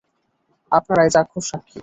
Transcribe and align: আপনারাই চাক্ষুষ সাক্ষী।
আপনারাই 0.71 1.09
চাক্ষুষ 1.15 1.45
সাক্ষী। 1.49 1.79